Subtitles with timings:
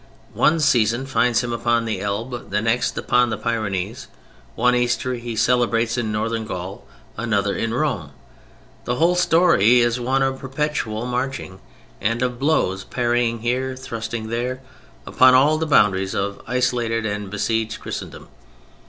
[0.33, 4.07] One season finds him upon the Elbe, the next upon the Pyrenees.
[4.55, 8.09] One Easter he celebrates in Northern Gaul, another in Rome.
[8.85, 11.59] The whole story is one of perpetual marching,
[12.01, 14.61] and of blows parrying here, thrusting there,
[15.05, 18.27] upon all the boundaries of isolated and besieged Christendom.